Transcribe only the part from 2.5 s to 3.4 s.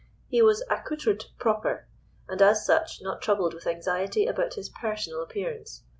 such, not